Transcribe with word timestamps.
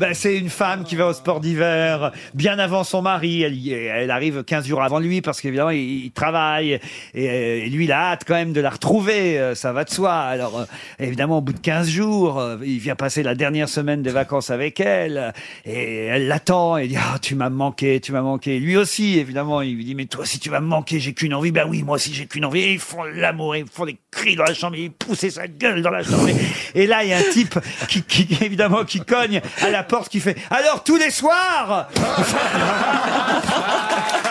Ben, 0.00 0.14
c'est 0.14 0.38
une 0.38 0.48
femme 0.48 0.84
qui 0.84 0.96
va 0.96 1.08
au 1.08 1.12
sport 1.12 1.40
d'hiver 1.40 2.10
bien 2.32 2.58
avant 2.58 2.84
son 2.84 3.02
mari. 3.02 3.42
Elle, 3.42 3.68
elle 3.68 4.10
arrive 4.10 4.42
15 4.44 4.66
jours 4.66 4.82
avant 4.82 4.98
lui 4.98 5.20
parce 5.20 5.42
qu'évidemment, 5.42 5.68
il, 5.68 6.06
il 6.06 6.10
travaille. 6.10 6.80
Et, 7.12 7.24
et 7.24 7.68
lui, 7.68 7.84
il 7.84 7.92
a 7.92 8.12
hâte 8.12 8.22
quand 8.26 8.32
même 8.32 8.54
de 8.54 8.62
la 8.62 8.70
retrouver. 8.70 9.38
euh, 9.38 9.54
Ça 9.54 9.74
va 9.74 9.84
de 9.84 9.90
soi. 9.90 10.14
Alors, 10.14 10.60
euh, 10.60 10.64
évidemment, 10.98 11.36
au 11.36 11.40
bout 11.42 11.52
de 11.52 11.58
15 11.60 11.86
jours, 11.90 12.40
euh, 12.40 12.56
il 12.64 12.78
vient 12.78 12.96
passer 12.96 13.22
la 13.22 13.34
dernière 13.34 13.68
semaine 13.68 14.02
des 14.02 14.08
vacances 14.10 14.48
avec 14.48 14.80
elle. 14.80 15.34
Et 15.66 16.06
elle 16.06 16.28
l'attend. 16.28 16.78
Et 16.78 16.88
dit, 16.88 16.96
ah, 16.96 17.18
tu 17.20 17.34
m'as 17.34 17.50
manqué, 17.50 18.00
tu 18.00 18.12
m'as 18.12 18.22
manqué. 18.22 18.58
Lui 18.58 18.78
aussi, 18.78 19.18
évidemment, 19.18 19.60
il 19.60 19.74
lui 19.76 19.84
dit, 19.84 19.94
mais 19.94 20.06
toi 20.06 20.22
aussi, 20.22 20.38
tu 20.38 20.48
vas 20.48 20.60
me 20.60 20.66
manquer. 20.66 20.98
J'ai 20.98 21.12
qu'une 21.12 21.34
envie. 21.34 21.52
Ben 21.52 21.66
oui, 21.68 21.82
moi 21.82 21.96
aussi, 21.96 22.14
j'ai 22.14 22.24
qu'une 22.24 22.46
envie. 22.46 22.60
Et 22.62 22.72
ils 22.72 22.78
font 22.78 23.02
l'amour. 23.04 23.54
Ils 23.54 23.66
font 23.70 23.84
des 23.84 23.98
cris 24.10 24.34
dans 24.34 24.44
la 24.44 24.54
chambre. 24.54 24.76
Ils 24.76 24.90
poussent 24.90 25.28
sa 25.28 25.46
gueule 25.46 25.82
dans 25.82 25.90
la 25.90 26.02
chambre. 26.02 26.26
Et 26.74 26.86
là, 26.86 27.04
il 27.04 27.10
y 27.10 27.12
a 27.12 27.18
un 27.18 27.30
type 27.30 27.58
qui, 27.86 28.02
qui, 28.02 28.26
évidemment, 28.42 28.84
qui 28.86 29.00
cogne 29.00 29.42
à 29.60 29.68
la 29.68 29.82
porte, 29.90 30.08
qui 30.08 30.20
fait, 30.20 30.36
alors, 30.50 30.84
tous 30.84 30.96
les 30.96 31.10
soirs! 31.10 31.88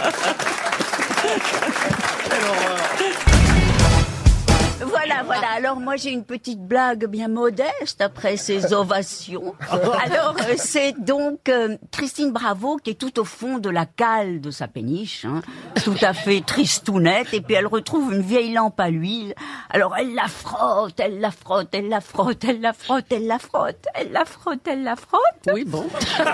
Alors 5.56 5.80
moi 5.80 5.96
j'ai 5.96 6.12
une 6.12 6.26
petite 6.26 6.62
blague 6.62 7.06
bien 7.08 7.28
modeste 7.28 8.02
après 8.02 8.38
ces 8.38 8.74
ovations. 8.74 9.56
Alors 9.72 10.36
euh, 10.48 10.54
c'est 10.58 10.94
donc 11.00 11.50
euh, 11.50 11.76
Christine 11.92 12.32
Bravo 12.32 12.78
qui 12.78 12.92
est 12.92 13.00
tout 13.00 13.20
au 13.20 13.26
fond 13.26 13.58
de 13.58 13.70
la 13.70 13.86
cale 13.86 14.42
de 14.42 14.52
sa 14.52 14.68
péniche, 14.68 15.26
hein, 15.26 15.42
tout 15.84 15.96
à 16.02 16.14
fait 16.14 16.42
tristounette, 16.42 17.34
et 17.34 17.42
puis 17.42 17.56
elle 17.56 17.68
retrouve 17.68 18.14
une 18.14 18.22
vieille 18.22 18.54
lampe 18.54 18.80
à 18.80 18.90
l'huile. 18.90 19.34
Alors 19.72 19.96
elle 19.98 20.14
la 20.14 20.28
frotte, 20.28 21.00
elle 21.00 21.20
la 21.20 21.32
frotte, 21.32 21.70
elle 21.74 21.90
la 21.90 22.02
frotte, 22.02 22.44
elle 22.44 22.62
la 22.62 22.74
frotte, 22.74 23.06
elle 23.10 23.28
la 23.28 23.40
frotte, 23.40 23.86
elle 23.96 24.12
la 24.12 24.26
frotte, 24.26 24.68
elle 24.68 24.84
la 24.84 24.96
frotte. 24.96 25.50
Oui, 25.52 25.66
bon. 25.66 25.86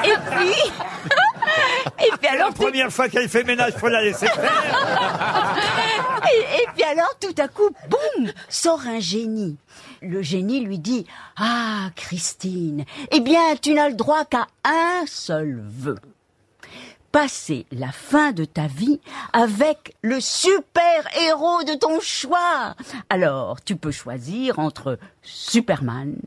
Et 0.04 0.16
puis, 0.32 0.54
et 2.00 2.18
puis 2.18 2.28
alors 2.28 2.50
La 2.50 2.54
première 2.54 2.92
fois 2.92 3.10
qu'elle 3.10 3.30
fait 3.30 3.44
ménage, 3.44 3.74
faut 3.74 3.88
la 3.88 4.02
laisser 4.04 4.28
faire. 4.28 5.58
et, 6.34 6.62
et 6.62 6.68
puis 6.74 6.84
alors, 6.84 7.18
tout 7.20 7.36
à 7.42 7.48
coup, 7.48 7.70
boum, 7.90 8.32
sort 8.50 8.82
un 8.88 9.00
génie. 9.00 9.58
Le 10.02 10.22
génie 10.22 10.60
lui 10.60 10.80
dit, 10.80 11.06
ah, 11.38 11.90
Christine, 11.96 12.86
eh 13.12 13.20
bien, 13.20 13.56
tu 13.62 13.74
n'as 13.74 13.90
le 13.90 13.96
droit 13.96 14.26
qu'à 14.26 14.48
un 14.64 15.06
seul 15.08 15.62
vœu. 15.68 15.96
Passer 17.12 17.66
la 17.72 17.92
fin 17.92 18.34
de 18.34 18.44
ta 18.44 18.68
vie 18.68 19.00
avec 19.32 19.96
le 20.02 20.20
super 20.20 21.08
héros 21.18 21.64
de 21.64 21.74
ton 21.76 22.02
choix. 22.02 22.76
Alors, 23.10 23.62
tu 23.64 23.78
peux 23.78 23.92
choisir 23.92 24.60
entre 24.60 25.00
Superman, 25.22 26.18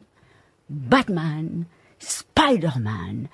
Batman, 0.70 1.64
Spider-Man, 1.98 3.26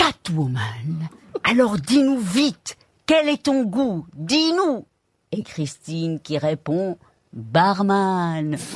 Catwoman. 0.00 1.10
Alors 1.44 1.76
dis-nous 1.76 2.18
vite, 2.18 2.78
quel 3.04 3.28
est 3.28 3.42
ton 3.42 3.64
goût? 3.64 4.06
Dis-nous. 4.14 4.86
Et 5.30 5.42
Christine 5.42 6.20
qui 6.20 6.38
répond, 6.38 6.96
Barman. 7.34 8.56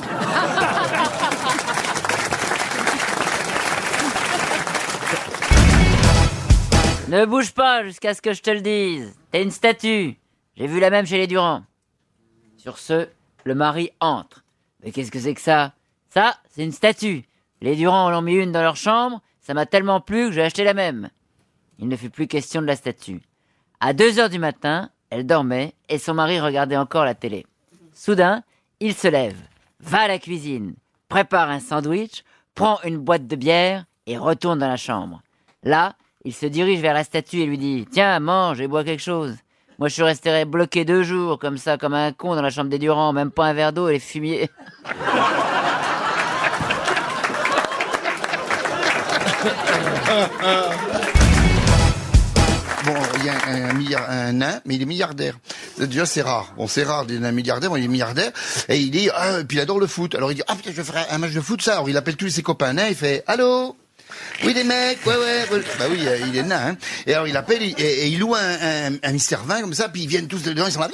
Ne 7.07 7.25
bouge 7.25 7.53
pas 7.53 7.83
jusqu'à 7.83 8.13
ce 8.13 8.21
que 8.21 8.33
je 8.33 8.41
te 8.41 8.49
le 8.49 8.61
dise. 8.61 9.15
T'es 9.31 9.41
une 9.41 9.51
statue. 9.51 10.17
J'ai 10.57 10.67
vu 10.67 10.79
la 10.79 10.89
même 10.89 11.05
chez 11.05 11.17
les 11.17 11.27
Durand. 11.27 11.63
Sur 12.57 12.79
ce, 12.79 13.07
le 13.43 13.55
mari 13.55 13.91
entre. 13.99 14.43
Mais 14.83 14.91
qu'est-ce 14.91 15.11
que 15.11 15.19
c'est 15.19 15.35
que 15.35 15.41
ça? 15.41 15.73
Ça, 16.09 16.35
c'est 16.49 16.63
une 16.63 16.71
statue. 16.71 17.25
Les 17.61 17.75
Durand 17.75 18.07
en 18.07 18.17
ont 18.17 18.21
mis 18.23 18.35
une 18.35 18.51
dans 18.51 18.63
leur 18.63 18.75
chambre. 18.75 19.21
Ça 19.45 19.53
m'a 19.53 19.67
tellement 19.67 20.01
plu 20.01 20.27
que 20.27 20.31
j'ai 20.31 20.41
acheté 20.41 20.63
la 20.63 20.73
même. 20.73 21.09
Il 21.77 21.87
ne 21.87 21.95
fut 21.95 22.09
plus 22.09 22.25
question 22.25 22.63
de 22.63 22.67
la 22.67 22.75
statue. 22.75 23.21
À 23.79 23.93
deux 23.93 24.17
heures 24.17 24.29
du 24.29 24.39
matin, 24.39 24.89
elle 25.11 25.27
dormait 25.27 25.75
et 25.87 25.99
son 25.99 26.15
mari 26.15 26.39
regardait 26.39 26.77
encore 26.77 27.05
la 27.05 27.13
télé. 27.13 27.45
Soudain, 27.93 28.41
il 28.79 28.95
se 28.95 29.07
lève, 29.07 29.37
va 29.81 29.99
à 29.99 30.07
la 30.07 30.17
cuisine, 30.17 30.73
prépare 31.09 31.51
un 31.51 31.59
sandwich, 31.59 32.23
prend 32.55 32.79
une 32.83 32.97
boîte 32.97 33.27
de 33.27 33.35
bière 33.35 33.85
et 34.07 34.17
retourne 34.17 34.57
dans 34.57 34.67
la 34.67 34.77
chambre. 34.77 35.21
Là, 35.61 35.93
il 36.23 36.33
se 36.33 36.47
dirige 36.47 36.79
vers 36.79 36.95
la 36.95 37.03
statue 37.03 37.41
et 37.41 37.45
lui 37.45 37.59
dit 37.59 37.85
Tiens, 37.91 38.19
mange 38.19 38.59
et 38.61 38.67
bois 38.67 38.83
quelque 38.83 39.03
chose. 39.03 39.35
Moi, 39.77 39.89
je 39.89 39.93
suis 39.93 40.03
resté 40.03 40.45
bloqué 40.45 40.85
deux 40.85 41.03
jours, 41.03 41.37
comme 41.37 41.59
ça, 41.59 41.77
comme 41.77 41.93
un 41.93 42.13
con 42.13 42.33
dans 42.35 42.41
la 42.41 42.49
chambre 42.49 42.71
des 42.71 42.79
Durand, 42.79 43.13
même 43.13 43.29
pas 43.29 43.45
un 43.45 43.53
verre 43.53 43.73
d'eau 43.73 43.89
et 43.89 43.93
les 43.93 43.99
fumiers. 43.99 44.49
Bon, 52.85 52.93
il 53.17 53.25
y 53.25 53.29
a 53.29 53.33
un, 53.47 53.73
milliard, 53.73 54.09
un 54.09 54.31
nain, 54.33 54.61
mais 54.65 54.75
il 54.75 54.81
est 54.81 54.85
milliardaire. 54.85 55.39
Déjà, 55.79 56.05
c'est 56.05 56.21
rare. 56.21 56.53
Bon, 56.55 56.67
c'est 56.67 56.83
rare 56.83 57.05
d'un 57.05 57.31
milliardaire, 57.31 57.69
bon, 57.69 57.77
il 57.77 57.85
est 57.85 57.87
milliardaire. 57.87 58.31
Et 58.69 58.77
il 58.77 58.91
dit, 58.91 59.09
ah, 59.13 59.39
puis 59.47 59.57
il 59.57 59.59
adore 59.59 59.79
le 59.79 59.87
foot. 59.87 60.13
Alors 60.13 60.31
il 60.31 60.35
dit, 60.35 60.43
ah 60.47 60.55
putain, 60.55 60.71
je 60.75 60.81
faire 60.83 61.07
un 61.09 61.17
match 61.17 61.31
de 61.31 61.41
foot, 61.41 61.61
ça. 61.61 61.73
Alors 61.73 61.89
il 61.89 61.97
appelle 61.97 62.15
tous 62.15 62.29
ses 62.29 62.43
copains 62.43 62.73
nains, 62.73 62.87
il 62.87 62.95
fait, 62.95 63.23
allô? 63.25 63.75
Oui, 64.43 64.53
les 64.53 64.63
mecs, 64.63 65.03
ouais, 65.05 65.15
ouais. 65.15 65.45
Bah 65.79 65.85
oui, 65.89 66.07
euh, 66.07 66.17
il 66.27 66.37
est 66.37 66.43
nain, 66.43 66.69
hein. 66.69 66.77
Et 67.07 67.13
alors, 67.13 67.27
il 67.27 67.35
appelle, 67.35 67.63
et, 67.63 68.07
il 68.07 68.19
loue 68.19 68.35
un, 68.35 68.39
un, 68.39 68.93
un 69.01 69.11
Mister 69.11 69.37
20, 69.43 69.61
comme 69.61 69.73
ça, 69.73 69.89
puis 69.89 70.03
ils 70.03 70.07
viennent 70.07 70.27
tous 70.27 70.43
dedans, 70.43 70.65
ils 70.67 70.71
sont 70.71 70.79
là. 70.79 70.89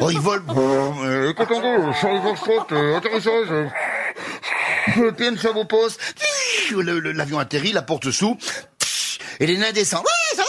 Oh, 0.00 0.10
ils 0.10 0.18
volent. 0.18 0.42
Euh, 1.04 1.30
écoute, 1.30 1.48
en 1.50 1.60
gros, 1.60 1.92
Charles 1.92 2.22
Foxtrot, 2.22 2.66
euh, 2.72 2.96
atterrissage. 2.96 3.70
PM 5.16 5.36
sur 5.38 5.52
vos 5.52 5.64
postes. 5.64 6.00
L'avion 6.76 7.38
atterrit, 7.38 7.72
la 7.72 7.82
porte 7.82 8.10
s'ouvre. 8.10 8.36
Et 9.40 9.46
les 9.46 9.56
nains 9.56 9.72
descendent. 9.72 10.04
Ouais, 10.04 10.42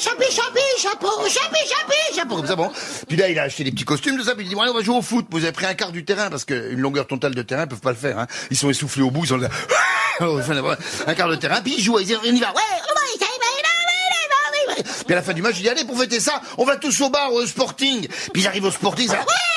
Chapi, 0.00 0.24
chapi, 0.24 0.60
chapeau, 0.78 1.28
chapi, 1.28 1.58
chapi, 1.68 2.16
chapeau. 2.16 2.44
Ça, 2.44 2.56
bon. 2.56 2.72
Puis 3.06 3.16
là, 3.16 3.28
il 3.28 3.38
a 3.38 3.42
acheté 3.42 3.62
des 3.62 3.70
petits 3.70 3.84
costumes, 3.84 4.16
tout 4.16 4.24
ça. 4.24 4.34
Puis 4.34 4.46
il 4.46 4.48
dit, 4.48 4.56
on 4.56 4.72
va 4.74 4.82
jouer 4.82 4.96
au 4.96 5.02
foot. 5.02 5.26
Vous 5.30 5.44
avez 5.44 5.52
pris 5.52 5.66
un 5.66 5.74
quart 5.74 5.92
du 5.92 6.04
terrain, 6.04 6.28
parce 6.28 6.44
qu'une 6.44 6.80
longueur 6.80 7.06
totale 7.06 7.34
de 7.34 7.42
terrain, 7.42 7.62
ils 7.62 7.68
peuvent 7.68 7.80
pas 7.80 7.90
le 7.90 7.96
faire, 7.96 8.18
hein. 8.18 8.26
Ils 8.50 8.56
sont 8.56 8.68
essoufflés 8.68 9.02
au 9.02 9.10
bout, 9.10 9.24
ils 9.24 9.28
sont 9.28 9.36
là. 9.36 9.48
un 11.06 11.14
quart 11.14 11.28
de 11.28 11.36
terrain, 11.36 11.60
puis 11.60 11.74
ils 11.78 11.82
jouent, 11.82 12.00
ils 12.00 12.06
disent, 12.06 12.18
on 12.20 12.34
y 12.34 12.40
va. 12.40 12.52
Puis 15.04 15.12
à 15.12 15.16
la 15.16 15.22
fin 15.22 15.32
du 15.32 15.42
match, 15.42 15.54
il 15.58 15.62
dit, 15.62 15.68
allez, 15.68 15.84
pour 15.84 15.98
fêter 15.98 16.20
ça, 16.20 16.40
on 16.58 16.64
va 16.64 16.76
tous 16.76 17.00
au 17.00 17.10
bar, 17.10 17.32
au 17.32 17.46
sporting. 17.46 18.08
Puis 18.32 18.42
ils 18.42 18.46
arrivent 18.46 18.64
au 18.64 18.70
sporting, 18.70 19.08
ça, 19.08 19.18
ouais, 19.20 19.51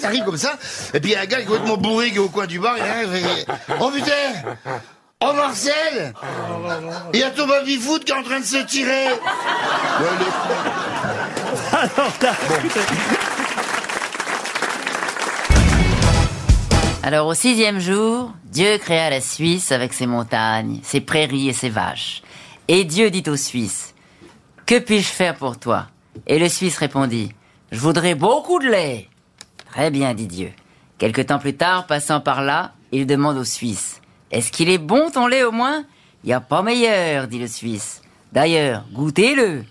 Ils 0.00 0.06
arrivent 0.06 0.24
comme 0.24 0.36
ça. 0.36 0.58
Et 0.94 1.00
puis 1.00 1.10
il 1.10 1.14
y 1.14 1.16
a 1.16 1.20
un 1.20 1.26
gars 1.26 1.36
qui 1.38 1.42
est 1.42 1.46
complètement 1.46 1.76
bourré 1.76 2.10
qui 2.10 2.16
est 2.16 2.20
au 2.20 2.28
coin 2.28 2.46
du 2.46 2.58
bar, 2.58 2.76
il 2.76 2.82
arrive, 2.82 3.08
il 3.14 3.20
fait, 3.20 3.46
oh 3.80 3.90
putain! 3.90 4.56
Oh 5.22 5.34
Marcel 5.34 6.14
Il 7.12 7.20
y 7.20 7.22
a 7.22 7.30
ton 7.30 7.46
baby 7.46 7.76
foot 7.76 8.04
qui 8.04 8.12
est 8.12 8.14
en 8.14 8.22
train 8.22 8.40
de 8.40 8.44
se 8.44 8.56
tirer 8.64 9.08
Alors 11.72 12.12
là, 12.22 12.34
Alors 17.02 17.26
au 17.26 17.34
sixième 17.34 17.80
jour, 17.80 18.32
Dieu 18.44 18.78
créa 18.78 19.10
la 19.10 19.20
Suisse 19.20 19.72
avec 19.72 19.92
ses 19.92 20.06
montagnes, 20.06 20.80
ses 20.82 21.02
prairies 21.02 21.50
et 21.50 21.52
ses 21.52 21.68
vaches. 21.68 22.22
Et 22.68 22.84
Dieu 22.84 23.10
dit 23.10 23.24
aux 23.28 23.36
Suisses, 23.36 23.94
Que 24.64 24.78
puis-je 24.78 25.08
faire 25.08 25.34
pour 25.34 25.58
toi? 25.58 25.88
Et 26.26 26.38
le 26.38 26.48
Suisse 26.48 26.78
répondit, 26.78 27.34
Je 27.72 27.78
voudrais 27.78 28.14
beaucoup 28.14 28.58
de 28.58 28.68
lait. 28.68 29.09
Très 29.72 29.90
bien, 29.90 30.14
dit 30.14 30.26
Dieu. 30.26 30.52
Quelque 30.98 31.22
temps 31.22 31.38
plus 31.38 31.56
tard, 31.56 31.86
passant 31.86 32.20
par 32.20 32.42
là, 32.42 32.72
il 32.92 33.06
demande 33.06 33.38
au 33.38 33.44
Suisse, 33.44 34.00
Est-ce 34.30 34.50
qu'il 34.52 34.68
est 34.68 34.78
bon 34.78 35.10
ton 35.10 35.26
lait 35.26 35.44
au 35.44 35.52
moins? 35.52 35.84
N'y 36.24 36.32
a 36.32 36.40
pas 36.40 36.62
meilleur, 36.62 37.26
dit 37.28 37.38
le 37.38 37.46
Suisse. 37.46 38.02
D'ailleurs, 38.32 38.84
goûtez-le. 38.92 39.64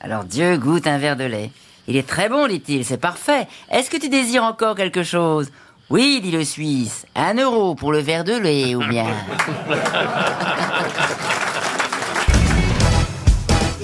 Alors 0.00 0.24
Dieu 0.24 0.56
goûte 0.56 0.86
un 0.86 0.98
verre 0.98 1.16
de 1.16 1.24
lait. 1.24 1.50
Il 1.86 1.96
est 1.96 2.08
très 2.08 2.28
bon, 2.28 2.48
dit-il, 2.48 2.84
c'est 2.84 2.96
parfait. 2.96 3.46
Est-ce 3.70 3.90
que 3.90 3.96
tu 3.96 4.08
désires 4.08 4.44
encore 4.44 4.74
quelque 4.74 5.02
chose? 5.02 5.50
Oui, 5.90 6.20
dit 6.22 6.30
le 6.30 6.44
Suisse. 6.44 7.06
Un 7.14 7.34
euro 7.34 7.74
pour 7.74 7.92
le 7.92 7.98
verre 7.98 8.24
de 8.24 8.34
lait, 8.36 8.74
ou 8.74 8.80
bien? 8.88 9.06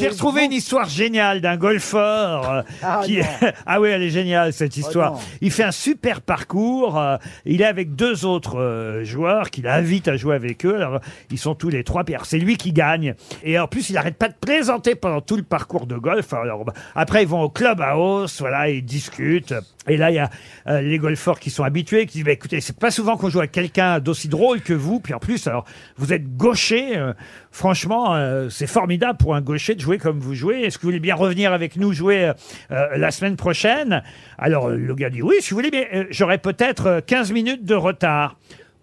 J'ai 0.08 0.14
retrouvé 0.14 0.44
une 0.44 0.52
histoire 0.52 0.88
géniale 0.88 1.40
d'un 1.40 1.56
golfeur 1.56 2.50
euh, 2.50 2.62
Ah, 2.82 3.00
qui 3.04 3.18
non. 3.18 3.24
ah 3.66 3.80
oui 3.80 3.88
elle 3.90 4.02
est 4.02 4.10
géniale 4.10 4.52
cette 4.52 4.76
histoire. 4.76 5.12
non. 5.12 5.18
il 5.40 5.50
fait 5.50 5.64
un 5.64 5.70
super 5.72 6.20
parcours. 6.20 6.98
euh, 6.98 7.16
il 7.44 7.60
est 7.62 7.66
avec 7.66 7.94
deux 7.94 8.24
autres 8.24 8.58
euh, 8.58 9.04
joueurs 9.04 9.50
qu'il 9.50 9.66
invite 9.66 10.08
à 10.08 10.16
jouer 10.16 10.34
avec 10.34 10.64
eux. 10.66 10.76
Alors 10.76 11.00
ils 11.30 11.38
sont 11.38 11.54
tous 11.54 11.68
les 11.68 11.84
trois. 11.84 12.04
Puis 12.04 12.14
alors, 12.14 12.26
c'est 12.26 12.38
lui 12.38 12.56
qui 12.56 12.72
gagne. 12.72 13.14
Et 13.42 13.58
en 13.58 13.66
plus 13.68 13.90
il 13.90 13.96
arrête 13.96 14.16
pas 14.16 14.28
de 14.28 14.34
plaisanter 14.40 14.94
pendant 14.94 15.20
tout 15.20 15.36
le 15.36 15.42
parcours 15.42 15.86
de 15.86 15.96
golf. 15.96 16.32
Alors 16.32 16.64
bah, 16.64 16.72
après 16.94 17.22
ils 17.22 17.28
vont 17.28 17.42
au 17.42 17.50
club 17.50 17.80
à 17.80 17.96
hausse. 17.96 18.40
Voilà 18.40 18.68
ils 18.70 18.84
discutent. 18.84 19.54
Et 19.86 19.96
là 19.96 20.10
il 20.10 20.14
y 20.14 20.18
a 20.18 20.30
euh, 20.66 20.80
les 20.82 20.98
golfeurs 20.98 21.38
qui 21.40 21.50
sont 21.50 21.64
habitués 21.64 22.06
qui 22.06 22.18
disent 22.18 22.24
bah, 22.24 22.32
écoutez 22.32 22.60
c'est 22.60 22.78
pas 22.78 22.90
souvent 22.90 23.16
qu'on 23.16 23.30
joue 23.30 23.38
avec 23.38 23.52
quelqu'un 23.52 24.00
d'aussi 24.00 24.28
drôle 24.28 24.60
que 24.60 24.74
vous. 24.74 25.00
Puis 25.00 25.14
en 25.14 25.18
plus 25.18 25.46
alors 25.46 25.64
vous 25.96 26.12
êtes 26.12 26.36
gaucher. 26.36 26.96
euh, 26.96 27.12
franchement 27.50 28.14
euh, 28.14 28.48
c'est 28.50 28.66
formidable 28.66 29.16
pour 29.18 29.34
un 29.34 29.40
gaucher 29.40 29.74
de 29.74 29.80
jouer 29.80 29.97
comme 29.98 30.20
vous 30.20 30.34
jouez. 30.34 30.62
Est-ce 30.62 30.78
que 30.78 30.82
vous 30.82 30.88
voulez 30.88 31.00
bien 31.00 31.14
revenir 31.14 31.52
avec 31.52 31.76
nous 31.76 31.92
jouer 31.92 32.26
euh, 32.26 32.32
euh, 32.70 32.96
la 32.96 33.10
semaine 33.10 33.36
prochaine? 33.36 34.02
Alors 34.38 34.68
euh, 34.68 34.76
le 34.76 34.94
gars 34.94 35.10
dit 35.10 35.22
oui, 35.22 35.36
si 35.40 35.50
vous 35.50 35.56
voulez, 35.56 35.70
mais 35.70 36.06
j'aurai 36.10 36.38
peut-être 36.38 36.86
euh, 36.86 37.00
15 37.06 37.32
minutes 37.32 37.64
de 37.64 37.74
retard. 37.74 38.36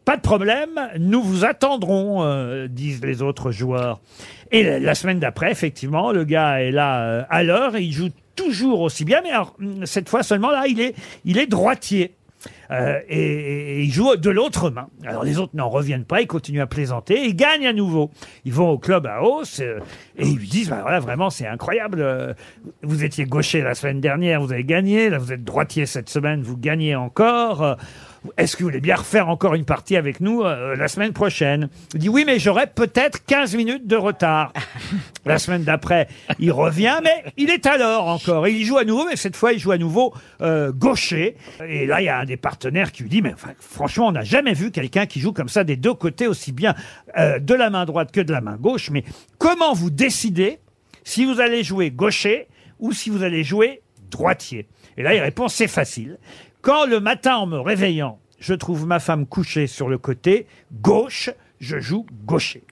Pas 0.05 0.17
de 0.17 0.21
problème, 0.21 0.79
nous 0.99 1.23
vous 1.23 1.45
attendrons, 1.45 2.67
disent 2.67 3.03
les 3.03 3.23
autres 3.23 3.51
joueurs. 3.51 4.01
Et 4.51 4.79
la, 4.79 4.93
semaine 4.93 5.17
d'après, 5.17 5.49
effectivement, 5.49 6.11
le 6.11 6.25
gars 6.25 6.61
est 6.61 6.69
là 6.69 7.25
à 7.27 7.41
l'heure 7.41 7.75
il 7.75 7.91
joue 7.91 8.09
toujours 8.35 8.81
aussi 8.81 9.05
bien, 9.05 9.21
mais 9.23 9.31
alors, 9.31 9.55
hum, 9.59 9.85
cette 9.85 10.09
fois 10.09 10.23
seulement, 10.23 10.51
là, 10.51 10.65
il 10.67 10.79
est, 10.79 10.95
il 11.23 11.37
est 11.37 11.47
droitier. 11.47 12.13
Euh, 12.71 12.99
et, 13.07 13.83
il 13.83 13.91
joue 13.91 14.15
de 14.15 14.29
l'autre 14.29 14.69
main. 14.69 14.87
Alors 15.05 15.23
les 15.23 15.39
autres 15.39 15.55
n'en 15.55 15.69
reviennent 15.69 16.05
pas, 16.05 16.21
ils 16.21 16.27
continuent 16.27 16.61
à 16.61 16.67
plaisanter, 16.67 17.25
ils 17.25 17.35
gagnent 17.35 17.67
à 17.67 17.73
nouveau. 17.73 18.11
Ils 18.45 18.53
vont 18.53 18.69
au 18.69 18.77
club 18.77 19.05
à 19.07 19.21
hausse 19.21 19.59
euh, 19.59 19.79
et 20.17 20.27
ils 20.27 20.37
lui 20.37 20.47
disent 20.47 20.69
bah, 20.69 20.79
voilà 20.81 20.99
vraiment 20.99 21.29
c'est 21.29 21.47
incroyable. 21.47 22.01
euh, 22.01 22.33
Vous 22.81 23.03
étiez 23.03 23.25
gaucher 23.25 23.61
la 23.61 23.75
semaine 23.75 24.01
dernière, 24.01 24.41
vous 24.41 24.51
avez 24.51 24.63
gagné. 24.63 25.09
Là 25.09 25.17
vous 25.17 25.31
êtes 25.31 25.43
droitier 25.43 25.85
cette 25.85 26.09
semaine, 26.09 26.41
vous 26.41 26.57
gagnez 26.57 26.95
encore. 26.95 27.77
Euh, 28.25 28.31
Est-ce 28.37 28.55
que 28.55 28.63
vous 28.63 28.69
voulez 28.69 28.81
bien 28.81 28.95
refaire 28.95 29.29
encore 29.29 29.53
une 29.55 29.65
partie 29.65 29.95
avec 29.95 30.19
nous 30.19 30.43
euh, 30.43 30.75
la 30.75 30.87
semaine 30.87 31.13
prochaine? 31.13 31.69
Il 31.93 31.99
dit 31.99 32.09
oui 32.09 32.23
mais 32.25 32.39
j'aurai 32.39 32.67
peut-être 32.67 33.25
15 33.25 33.55
minutes 33.55 33.87
de 33.87 33.95
retard. 33.95 34.51
La 35.25 35.39
semaine 35.39 35.63
d'après, 35.63 36.07
il 36.37 36.51
revient, 36.51 36.99
mais 37.03 37.23
il 37.35 37.49
est 37.49 37.65
alors 37.65 38.07
encore. 38.07 38.45
Et 38.45 38.51
il 38.51 38.63
joue 38.63 38.77
à 38.77 38.83
nouveau, 38.85 39.05
mais 39.05 39.15
cette 39.15 39.35
fois, 39.35 39.53
il 39.53 39.59
joue 39.59 39.71
à 39.71 39.79
nouveau 39.79 40.13
euh, 40.41 40.71
gaucher. 40.71 41.35
Et 41.67 41.87
là, 41.87 41.99
il 41.99 42.05
y 42.05 42.09
a 42.09 42.19
un 42.19 42.25
des 42.25 42.37
partenaires 42.37 42.91
qui 42.91 43.01
lui 43.01 43.09
dit, 43.09 43.23
mais 43.23 43.33
enfin, 43.33 43.49
franchement, 43.59 44.09
on 44.09 44.11
n'a 44.11 44.23
jamais 44.23 44.53
vu 44.53 44.69
quelqu'un 44.69 45.07
qui 45.07 45.19
joue 45.19 45.33
comme 45.33 45.49
ça 45.49 45.63
des 45.63 45.77
deux 45.77 45.95
côtés, 45.95 46.27
aussi 46.27 46.51
bien 46.51 46.75
euh, 47.17 47.39
de 47.39 47.55
la 47.55 47.71
main 47.71 47.85
droite 47.85 48.11
que 48.11 48.21
de 48.21 48.31
la 48.31 48.39
main 48.41 48.55
gauche. 48.55 48.91
Mais 48.91 49.03
comment 49.39 49.73
vous 49.73 49.89
décidez 49.89 50.59
si 51.03 51.25
vous 51.25 51.39
allez 51.39 51.63
jouer 51.63 51.89
gaucher 51.89 52.47
ou 52.77 52.91
si 52.91 53.09
vous 53.09 53.23
allez 53.23 53.43
jouer 53.43 53.81
droitier? 54.11 54.67
Et 54.95 55.01
là, 55.01 55.15
il 55.15 55.21
répond, 55.21 55.47
c'est 55.47 55.67
facile. 55.67 56.19
Quand 56.65 56.87
le 56.87 56.99
matin, 56.99 57.35
en 57.35 57.45
me 57.45 57.59
réveillant, 57.59 58.17
je 58.39 58.55
trouve 58.55 58.87
ma 58.87 58.99
femme 58.99 59.27
couchée 59.27 59.67
sur 59.67 59.87
le 59.87 59.99
côté 59.99 60.47
gauche, 60.81 61.29
je 61.59 61.79
joue 61.79 62.07
gaucher. 62.25 62.63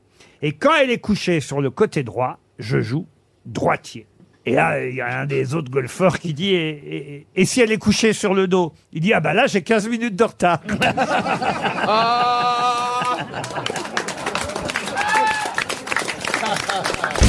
Et 0.42 0.54
quand 0.54 0.72
elle 0.82 0.90
est 0.90 0.98
couchée 0.98 1.40
sur 1.40 1.62
le 1.62 1.70
côté 1.70 2.02
droit, 2.02 2.40
je 2.58 2.82
joue 2.82 3.06
droitier. 3.46 4.08
Et 4.48 4.56
là, 4.56 4.84
il 4.84 4.96
y 4.96 5.02
a 5.02 5.20
un 5.20 5.28
des 5.28 5.54
autres 5.54 5.70
golfeurs 5.70 6.18
qui 6.18 6.34
dit 6.34 6.56
et, 6.56 6.70
et- 6.70 7.28
et 7.36 7.46
si 7.46 7.62
elle 7.62 7.72
est 7.72 7.78
couchée 7.78 8.14
sur 8.14 8.34
le 8.34 8.48
dos? 8.48 8.74
Il 8.94 9.02
dit 9.02 9.14
Ah 9.14 9.20
bah 9.20 9.36
là, 9.36 9.46
j'ai 9.46 9.62
15 9.62 9.88
minutes 9.88 10.16
de 10.16 10.24
retard. 10.24 10.62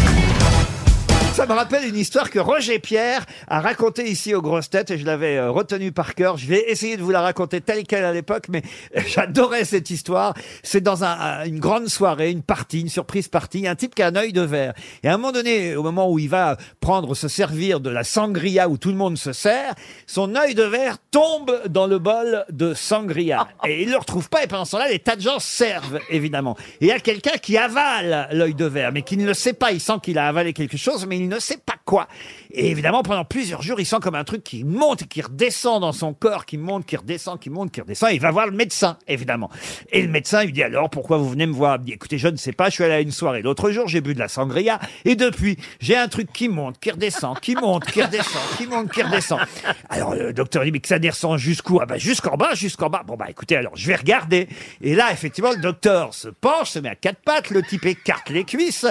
Ça 1.34 1.46
me 1.46 1.52
rappelle 1.52 1.84
une 1.88 1.96
histoire 1.96 2.31
que 2.31 2.38
Roger 2.38 2.78
Pierre 2.78 3.26
a 3.48 3.60
racontée 3.60 4.08
ici 4.08 4.34
aux 4.36 4.40
grosses 4.40 4.70
têtes 4.70 4.92
et 4.92 4.98
je 4.98 5.04
l'avais 5.04 5.36
euh, 5.36 5.50
retenue 5.50 5.90
par 5.90 6.14
cœur. 6.14 6.36
Je 6.36 6.46
vais 6.46 6.70
essayer 6.70 6.96
de 6.96 7.02
vous 7.02 7.10
la 7.10 7.22
raconter 7.22 7.60
telle 7.60 7.82
qu'elle 7.82 8.04
à 8.04 8.12
l'époque, 8.12 8.44
mais 8.48 8.62
j'adorais 9.08 9.64
cette 9.64 9.90
histoire. 9.90 10.34
C'est 10.62 10.81
dans 10.81 11.02
un- 11.02 11.08
un- 11.40 11.44
une 11.44 11.58
grande 11.58 11.88
soirée, 11.88 12.31
une 12.31 12.42
partie, 12.42 12.82
une 12.82 12.88
surprise 12.88 13.26
partie. 13.26 13.58
Il 13.58 13.64
y 13.64 13.66
a 13.66 13.72
un 13.72 13.75
type 13.75 13.96
qui 13.96 14.02
a 14.02 14.06
un 14.06 14.14
œil 14.16 14.32
de 14.32 14.42
verre. 14.42 14.75
Et 15.02 15.08
à 15.08 15.14
un 15.14 15.16
moment 15.16 15.32
donné, 15.32 15.75
au 15.75 15.82
moment 15.82 16.08
où 16.08 16.20
il 16.20 16.28
va 16.28 16.56
prendre, 16.81 17.16
se 17.16 17.26
servir 17.26 17.81
de 17.81 17.90
la 17.90 18.04
sangria 18.04 18.69
où 18.69 18.78
tout 18.78 18.90
le 18.90 18.96
monde 18.96 19.19
se 19.19 19.32
sert, 19.32 19.75
son 20.06 20.36
œil 20.36 20.54
de 20.54 20.62
verre 20.62 20.98
tombe 21.10 21.60
dans 21.69 21.88
le 21.88 21.98
bol 21.98 22.44
de 22.50 22.75
sangria. 22.75 23.48
Et 23.66 23.82
il 23.82 23.90
le 23.90 23.96
retrouve 23.96 24.28
pas 24.28 24.44
et 24.44 24.46
pendant 24.46 24.64
ce 24.64 24.72
temps-là, 24.72 24.88
les 24.88 25.00
tas 25.00 25.16
de 25.16 25.20
gens 25.22 25.40
servent, 25.40 25.98
évidemment. 26.10 26.56
Et 26.81 26.84
il 26.84 26.88
y 26.88 26.92
a 26.92 27.00
quelqu'un 27.00 27.38
qui 27.42 27.58
avale 27.58 28.28
l'œil 28.31 28.54
de 28.54 28.66
verre, 28.66 28.92
mais 28.92 29.02
qui 29.02 29.16
ne 29.16 29.26
le 29.26 29.34
sait 29.34 29.52
pas. 29.52 29.72
Il 29.72 29.81
sent 29.81 29.94
qu'il 30.00 30.16
a 30.19 30.28
avalé 30.28 30.52
quelque 30.52 30.76
chose, 30.76 31.06
mais 31.06 31.19
il 31.19 31.23
ne 31.28 31.38
sait 31.38 31.58
pas 31.58 31.73
quoi. 31.84 32.08
Et 32.50 32.70
évidemment, 32.70 33.02
pendant 33.02 33.25
plusieurs 33.25 33.62
jours, 33.62 33.81
il 33.81 33.86
sent 33.86 33.98
comme 34.00 34.14
un 34.14 34.25
truc 34.25 34.42
qui 34.44 34.64
monte 34.64 35.02
et 35.02 35.06
qui 35.06 35.22
redescend 35.22 35.81
dans 35.81 35.92
son 35.92 36.14
corps, 36.14 36.46
qui 36.46 36.56
monte, 36.56 36.86
qui 36.86 36.96
redescend, 36.96 37.38
qui 37.38 37.50
monte, 37.50 37.72
qui 37.72 37.81
redescend. 37.81 38.10
Et 38.10 38.14
il 38.14 38.20
va 38.20 38.31
voir 38.31 38.46
le 38.46 38.52
médecin, 38.52 38.98
évidemment. 39.08 39.50
Et 39.90 40.02
le 40.02 40.08
médecin 40.08 40.44
lui 40.44 40.52
dit 40.52 40.62
alors, 40.62 40.88
pourquoi 40.90 41.19
vous 41.19 41.28
venez 41.28 41.46
me 41.46 41.52
voir? 41.52 41.76
Il 41.81 41.84
dit, 41.84 41.92
écoutez, 41.92 42.19
je 42.19 42.28
ne 42.28 42.36
sais 42.36 42.52
pas, 42.52 42.69
je 42.69 42.75
suis 42.75 42.84
allé 42.84 42.94
à 42.94 43.00
une 43.00 43.10
soirée 43.10 43.42
l'autre 43.42 43.70
jour, 43.70 43.88
j'ai 43.88 44.00
bu 44.00 44.14
de 44.14 44.19
la 44.19 44.28
sangria, 44.28 44.81
et 45.04 45.16
depuis, 45.16 45.56
j'ai 45.81 45.96
un 45.96 46.08
truc 46.08 46.32
qui 46.32 46.48
monte, 46.48 46.78
qui 46.81 46.90
redescend, 46.90 47.38
qui 47.40 47.54
monte, 47.54 47.84
qui 47.86 48.02
redescend, 48.02 48.42
qui 48.56 48.66
monte, 48.66 48.90
qui 48.90 49.02
redescend. 49.02 49.40
Alors 49.88 50.14
le 50.14 50.32
docteur 50.32 50.64
dit, 50.64 50.72
mais 50.72 50.81
que 50.81 50.88
ça 50.88 50.98
descend 50.98 51.38
jusqu'où? 51.38 51.78
Ah 51.81 51.86
bah 51.86 51.98
jusqu'en 51.98 52.36
bas, 52.36 52.54
jusqu'en 52.54 52.88
bas. 52.88 53.02
Bon 53.06 53.16
bah 53.16 53.26
écoutez, 53.28 53.56
alors 53.56 53.76
je 53.76 53.86
vais 53.86 53.96
regarder. 53.96 54.48
Et 54.81 54.94
là, 54.94 55.12
effectivement, 55.12 55.50
le 55.50 55.60
docteur 55.60 56.14
se 56.14 56.28
penche, 56.28 56.70
se 56.70 56.78
met 56.78 56.88
à 56.88 56.94
quatre 56.94 57.20
pattes, 57.20 57.50
le 57.50 57.62
type 57.62 57.84
écarte 57.86 58.31
les 58.31 58.44
cuisses, 58.44 58.86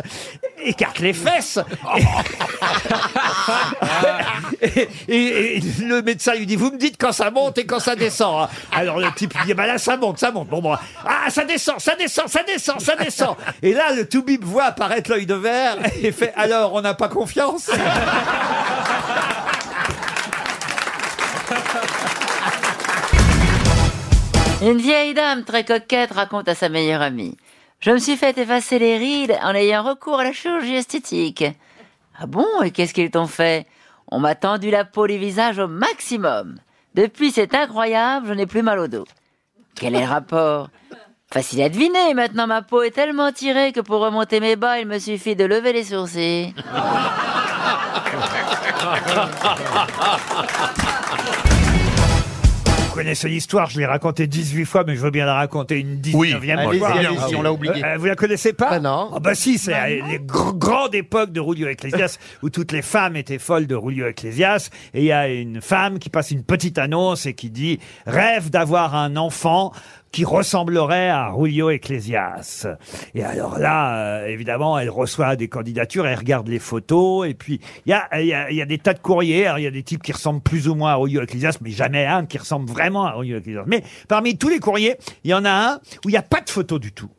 écarte 0.63 0.99
les 0.99 1.13
fesses. 1.13 1.59
Et, 5.07 5.59
le 5.81 6.01
médecin 6.01 6.33
lui 6.35 6.45
dit, 6.45 6.55
vous 6.55 6.71
me 6.71 6.77
dites 6.77 6.95
quand 6.99 7.11
ça 7.11 7.31
monte 7.31 7.57
et 7.57 7.65
quand 7.65 7.79
ça 7.79 7.95
descend. 7.95 8.43
hein. 8.43 8.49
Alors 8.71 8.99
le 8.99 9.11
type 9.13 9.33
lui 9.33 9.45
dit, 9.45 9.53
bah 9.53 9.67
là 9.67 9.77
ça 9.77 9.97
monte, 9.97 10.19
ça 10.19 10.31
monte. 10.31 10.47
Bon, 10.47 10.61
bon, 10.61 10.75
ah 11.05 11.29
ça 11.29 11.43
descend, 11.45 11.79
ça 11.79 11.95
descend, 11.95 12.27
ça 12.27 12.43
descend, 12.43 12.79
ça 12.79 12.95
descend. 12.95 13.35
Et 13.61 13.73
là 13.73 13.93
le 13.93 14.07
tout 14.07 14.23
bip 14.23 14.43
voit 14.43 14.65
apparaître 14.65 15.09
l'œil 15.09 15.25
de 15.25 15.35
verre 15.35 15.77
et 16.01 16.11
fait, 16.11 16.33
alors 16.35 16.73
on 16.73 16.81
n'a 16.81 16.93
pas 16.93 17.09
confiance? 17.09 17.69
Une 24.61 24.77
vieille 24.77 25.13
dame 25.13 25.43
très 25.43 25.65
coquette 25.65 26.13
raconte 26.13 26.47
à 26.47 26.55
sa 26.55 26.69
meilleure 26.69 27.01
amie. 27.01 27.37
Je 27.81 27.91
me 27.91 27.97
suis 27.97 28.15
fait 28.15 28.37
effacer 28.37 28.79
les 28.79 28.97
rides 28.97 29.37
en 29.43 29.53
ayant 29.53 29.83
recours 29.83 30.19
à 30.19 30.23
la 30.23 30.31
chirurgie 30.31 30.75
esthétique. 30.75 31.43
Ah 32.17 32.25
bon 32.25 32.45
Et 32.63 32.71
qu'est-ce 32.71 32.93
qu'ils 32.93 33.11
t'ont 33.11 33.27
fait? 33.27 33.67
On 34.07 34.19
m'a 34.19 34.35
tendu 34.35 34.69
la 34.69 34.85
peau 34.85 35.07
du 35.07 35.17
visage 35.17 35.59
au 35.59 35.67
maximum. 35.67 36.57
Depuis, 36.93 37.31
c'est 37.31 37.55
incroyable, 37.55 38.27
je 38.27 38.33
n'ai 38.33 38.45
plus 38.45 38.61
mal 38.61 38.79
au 38.79 38.87
dos. 38.87 39.05
Quel 39.75 39.95
est 39.95 40.01
le 40.01 40.07
rapport? 40.07 40.69
Facile 41.31 41.63
à 41.63 41.69
deviner, 41.69 42.13
maintenant 42.13 42.45
ma 42.45 42.61
peau 42.61 42.83
est 42.83 42.91
tellement 42.91 43.31
tirée 43.31 43.71
que 43.71 43.79
pour 43.79 44.01
remonter 44.01 44.39
mes 44.39 44.55
bas, 44.55 44.79
il 44.79 44.87
me 44.87 44.99
suffit 44.99 45.35
de 45.35 45.45
lever 45.45 45.73
les 45.73 45.85
sourcils. 45.85 46.53
Vous 53.03 53.07
connaissez 53.09 53.27
l'histoire, 53.27 53.69
je 53.69 53.79
l'ai 53.79 53.85
racontée 53.85 54.27
18 54.27 54.63
fois, 54.65 54.83
mais 54.87 54.95
je 54.95 55.01
veux 55.01 55.11
bien 55.11 55.25
la 55.25 55.33
raconter 55.33 55.77
une 55.79 55.99
19e 55.99 56.15
Oui, 56.15 56.33
allez-y, 56.51 56.79
fois. 56.79 56.91
allez-y, 56.91 57.35
on 57.35 57.41
l'a 57.41 57.51
oublié. 57.51 57.83
Euh, 57.83 57.97
vous 57.97 58.05
la 58.05 58.15
connaissez 58.15 58.53
pas 58.53 58.69
Ah 58.71 58.79
non. 58.79 59.11
Ah 59.13 59.19
bah 59.19 59.35
si, 59.35 59.57
c'est 59.57 59.73
euh, 59.73 59.87
les 60.07 60.19
gr- 60.19 60.57
grandes 60.57 60.95
époques 60.95 61.33
de 61.33 61.41
Rulio 61.41 61.67
Ecclesias 61.67 62.17
où 62.43 62.49
toutes 62.49 62.71
les 62.71 62.81
femmes 62.81 63.17
étaient 63.17 63.39
folles 63.39 63.67
de 63.67 63.75
Rulio 63.75 64.07
Ecclesias. 64.07 64.69
Et 64.93 64.99
il 65.01 65.05
y 65.05 65.11
a 65.11 65.27
une 65.27 65.59
femme 65.61 65.99
qui 65.99 66.09
passe 66.09 66.31
une 66.31 66.43
petite 66.43 66.77
annonce 66.77 67.25
et 67.25 67.33
qui 67.33 67.49
dit 67.49 67.79
«Rêve 68.07 68.49
d'avoir 68.49 68.95
un 68.95 69.17
enfant» 69.17 69.73
qui 70.13 70.23
ressemblerait 70.23 71.09
à 71.09 71.31
Rulio 71.31 71.71
Ecclesias. 71.71 72.67
Et 73.15 73.23
alors 73.23 73.57
là, 73.57 73.97
euh, 73.97 74.27
évidemment, 74.27 74.77
elle 74.77 74.91
reçoit 74.91 75.35
des 75.35 75.49
candidatures, 75.49 76.05
elle 76.05 76.17
regarde 76.17 76.47
les 76.47 76.59
photos, 76.59 77.27
et 77.27 77.33
puis 77.33 77.59
il 77.85 77.89
y 77.89 77.93
a, 77.93 78.07
il 78.21 78.27
y, 78.27 78.33
a, 78.33 78.51
y 78.51 78.61
a 78.61 78.65
des 78.65 78.77
tas 78.77 78.93
de 78.93 78.99
courriers. 78.99 79.51
Il 79.57 79.63
y 79.63 79.67
a 79.67 79.71
des 79.71 79.81
types 79.81 80.03
qui 80.03 80.11
ressemblent 80.11 80.41
plus 80.41 80.69
ou 80.69 80.75
moins 80.75 80.91
à 80.91 80.95
Rulio 80.95 81.21
Ecclesias, 81.23 81.57
mais 81.61 81.71
jamais 81.71 82.05
un 82.05 82.27
qui 82.27 82.37
ressemble 82.37 82.69
vraiment 82.69 83.05
à 83.05 83.13
Rulio 83.13 83.39
Ecclesias. 83.39 83.63
Mais 83.65 83.83
parmi 84.07 84.37
tous 84.37 84.49
les 84.49 84.59
courriers, 84.59 84.97
il 85.23 85.31
y 85.31 85.33
en 85.33 85.45
a 85.45 85.51
un 85.51 85.75
où 86.05 86.09
il 86.09 86.11
n'y 86.11 86.17
a 86.17 86.21
pas 86.21 86.41
de 86.41 86.49
photo 86.49 86.77
du 86.77 86.91
tout. 86.91 87.09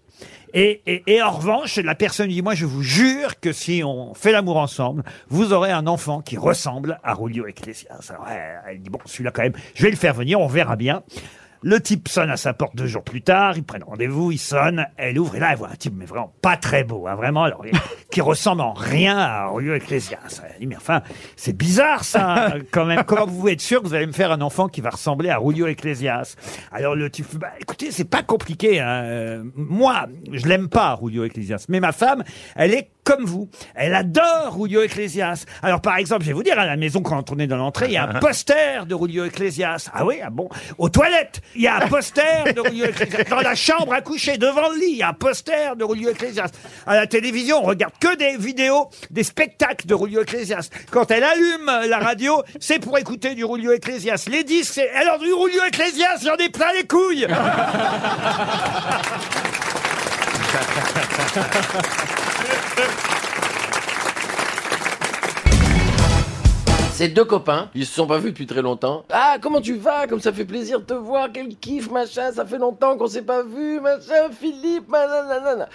Et, 0.57 0.83
et, 0.87 1.03
et 1.09 1.21
en 1.21 1.33
revanche, 1.33 1.79
la 1.79 1.97
personne 1.97 2.29
dit, 2.29 2.43
moi 2.43 2.55
je 2.55 2.65
vous 2.65 2.85
jure 2.85 3.41
que 3.41 3.53
si 3.53 3.83
on 3.85 4.15
fait 4.15 4.31
l'amour 4.31 4.57
ensemble, 4.57 5.03
vous 5.29 5.53
aurez 5.53 5.73
un 5.73 5.89
enfant 5.89 6.21
qui 6.21 6.37
ressemble 6.37 7.01
à 7.03 7.13
Rulio 7.15 7.49
Ecclesias. 7.49 8.09
Alors 8.11 8.29
elle 8.69 8.81
dit, 8.81 8.89
bon, 8.89 9.01
celui-là 9.05 9.33
quand 9.33 9.43
même, 9.43 9.55
je 9.75 9.83
vais 9.83 9.91
le 9.91 9.97
faire 9.97 10.15
venir, 10.15 10.39
on 10.39 10.47
verra 10.47 10.77
bien. 10.77 11.03
Le 11.67 11.81
type 11.81 12.09
sonne 12.09 12.29
à 12.29 12.37
sa 12.37 12.53
porte 12.53 12.77
deux 12.77 12.87
jours 12.87 13.03
plus 13.05 13.23
tard, 13.23 13.57
ils 13.57 13.65
prennent 13.65 13.85
rendez-vous, 13.85 14.31
ils 14.31 14.39
sonnent, 14.39 14.87
elle 14.99 15.19
ouvre 15.19 15.37
et 15.37 15.39
là 15.39 15.49
elle 15.53 15.57
voit 15.57 15.71
un 15.71 15.77
type 15.77 15.95
mais 15.97 16.05
vraiment 16.05 16.31
pas 16.43 16.59
très 16.59 16.85
beau, 16.85 17.07
hein, 17.07 17.15
vraiment, 17.15 17.45
alors, 17.45 17.65
qui 18.11 18.21
ressemble 18.21 18.61
en 18.61 18.75
rien 18.75 19.17
à 19.17 19.47
Rulio 19.47 19.75
Ecclesias. 19.75 20.43
Elle 20.45 20.61
dit 20.61 20.67
mais 20.67 20.77
enfin 20.77 21.01
c'est 21.37 21.57
bizarre 21.57 22.05
ça 22.05 22.53
quand 22.71 22.85
même. 22.85 23.03
Comment 23.05 23.25
vous 23.25 23.37
pouvez 23.37 23.53
être 23.53 23.63
sûr 23.63 23.81
que 23.81 23.89
vous 23.89 23.95
allez 23.95 24.07
me 24.07 24.13
faire 24.13 24.31
un 24.31 24.43
enfant 24.43 24.69
qui 24.69 24.83
va 24.83 24.91
ressembler 24.91 25.31
à 25.31 25.39
Rulio 25.39 25.67
Ecclesias? 25.67 26.37
Alors 26.71 26.95
le 26.95 27.09
type, 27.09 27.35
bah, 27.37 27.53
écoutez 27.59 27.91
c'est 27.93 28.05
pas 28.05 28.23
compliqué. 28.23 28.81
Hein. 28.81 29.03
Euh, 29.05 29.45
Moi 29.57 30.07
je 30.31 30.47
l'aime 30.47 30.69
pas 30.69 30.95
Rulio 30.95 31.25
Ecclesias, 31.25 31.65
mais 31.71 31.81
ma 31.81 31.93
femme 31.93 32.25
elle 32.57 32.75
est 32.75 32.91
comme 33.05 33.25
vous. 33.25 33.49
Elle 33.75 33.95
adore 33.95 34.59
Rulio 34.59 34.83
Ecclesias. 34.83 35.45
Alors 35.63 35.81
par 35.81 35.97
exemple, 35.99 36.23
je 36.23 36.29
vais 36.29 36.33
vous 36.33 36.43
dire, 36.43 36.59
à 36.59 36.67
la 36.67 36.77
maison, 36.77 37.03
quand 37.03 37.31
on 37.31 37.39
est 37.39 37.47
dans 37.47 37.57
l'entrée, 37.57 37.87
il 37.87 37.93
y 37.93 37.97
a 37.97 38.09
un 38.09 38.15
poster 38.21 38.87
de 38.87 38.95
Rulio 38.95 39.25
Ecclesias. 39.27 39.91
Ah 39.93 40.05
oui, 40.05 40.17
ah 40.25 40.31
bon? 40.31 40.49
Aux 40.79 40.89
toilettes, 40.89 41.43
il 41.55 41.63
y 41.63 41.69
a 41.69 41.77
un 41.77 41.89
poster 41.89 42.53
de 42.55 42.61
Rulio 42.61 42.87
Ecclesias. 42.87 43.25
Dans 43.25 43.41
la 43.41 43.55
chambre 43.55 43.93
à 43.93 44.01
coucher, 44.01 44.39
devant 44.39 44.71
le 44.71 44.79
lit, 44.79 44.93
il 44.93 44.97
y 44.97 45.03
a 45.03 45.11
un 45.11 45.15
poster 45.15 45.77
de 45.77 45.85
Rulio 45.85 46.11
Ecclesias. 46.11 46.51
À 46.87 46.97
la 46.97 47.07
télévision, 47.07 47.59
on 47.63 47.67
regarde 47.67 47.95
que 48.01 48.17
des 48.17 48.37
vidéos, 48.37 48.89
des 49.11 49.23
spectacles 49.23 49.87
de 49.87 49.95
Rulio 49.95 50.23
Ecclesias. 50.23 50.71
Quand 50.91 51.11
elle 51.11 51.25
allume 51.25 51.71
la 51.89 51.99
radio, 51.99 52.43
c'est 52.59 52.79
pour 52.79 52.97
écouter 52.99 53.35
du 53.35 53.45
Rulio 53.45 53.73
Ecclesias. 53.73 54.27
Les 54.31 54.45
disques, 54.45 54.73
c'est... 54.75 54.91
Alors 54.91 55.19
du 55.19 55.33
Rulio 55.33 55.63
Ecclesias, 55.67 56.21
j'en 56.25 56.37
ai 56.37 56.49
plein 56.49 56.73
les 56.73 56.87
couilles 56.87 57.27
C'est 66.93 67.09
deux 67.09 67.25
copains, 67.25 67.71
ils 67.75 67.87
se 67.87 67.93
sont 67.93 68.07
pas 68.07 68.19
vus 68.19 68.31
depuis 68.31 68.47
très 68.47 68.63
longtemps. 68.63 69.05
Ah, 69.11 69.37
comment 69.41 69.61
tu 69.61 69.75
vas? 69.75 70.07
Comme 70.07 70.21
ça 70.21 70.33
fait 70.33 70.45
plaisir 70.45 70.79
de 70.79 70.85
te 70.85 70.95
voir, 70.95 71.29
quel 71.35 71.57
kiff, 71.57 71.91
machin, 71.91 72.31
ça 72.31 72.47
fait 72.47 72.59
longtemps 72.59 72.97
qu'on 72.97 73.09
s'est 73.09 73.23
pas 73.23 73.43
vu, 73.43 73.81
machin, 73.81 74.31
Philippe, 74.41 74.89
nanana. 74.89 75.69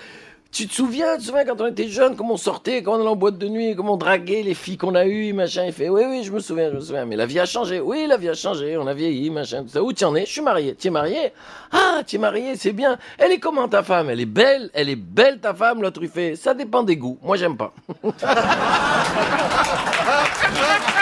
Tu 0.51 0.67
te 0.67 0.73
souviens, 0.73 1.13
tu 1.13 1.21
te 1.21 1.25
souviens 1.27 1.45
quand 1.45 1.61
on 1.61 1.67
était 1.67 1.87
jeunes, 1.87 2.15
comment 2.15 2.33
on 2.33 2.37
sortait, 2.37 2.81
comment 2.81 2.97
on 2.97 3.01
allait 3.01 3.09
en 3.09 3.15
boîte 3.15 3.37
de 3.37 3.47
nuit, 3.47 3.75
comment 3.75 3.93
on 3.93 3.97
draguait 3.97 4.41
les 4.41 4.55
filles 4.55 4.77
qu'on 4.77 4.95
a 4.95 5.05
eues, 5.05 5.31
machin. 5.31 5.65
Il 5.65 5.73
fait, 5.73 5.89
oui, 5.89 6.01
oui, 6.07 6.23
je 6.23 6.31
me 6.31 6.39
souviens, 6.39 6.71
je 6.71 6.75
me 6.75 6.79
souviens. 6.79 7.05
Mais 7.05 7.15
la 7.15 7.27
vie 7.27 7.39
a 7.39 7.45
changé. 7.45 7.79
Oui, 7.79 8.07
la 8.07 8.17
vie 8.17 8.29
a 8.29 8.33
changé, 8.33 8.75
on 8.75 8.87
a 8.87 8.95
vieilli, 8.95 9.29
machin, 9.29 9.63
tout 9.63 9.69
ça. 9.69 9.83
Où 9.83 9.93
tu 9.93 10.03
en 10.05 10.15
es? 10.15 10.25
Je 10.25 10.31
suis 10.31 10.41
marié. 10.41 10.75
Tu 10.75 10.87
es 10.87 10.89
marié? 10.89 11.33
Ah, 11.71 12.01
tu 12.05 12.15
es 12.15 12.19
marié, 12.19 12.55
c'est 12.55 12.73
bien. 12.73 12.97
Elle 13.19 13.31
est 13.31 13.39
comment 13.39 13.67
ta 13.67 13.83
femme? 13.83 14.09
Elle 14.09 14.21
est 14.21 14.25
belle, 14.25 14.71
elle 14.73 14.89
est 14.89 14.95
belle 14.95 15.39
ta 15.39 15.53
femme, 15.53 15.83
l'autre 15.83 15.99
il 16.01 16.09
fait, 16.09 16.35
ça 16.35 16.55
dépend 16.55 16.81
des 16.81 16.97
goûts. 16.97 17.19
Moi, 17.21 17.37
j'aime 17.37 17.55
pas. 17.55 17.71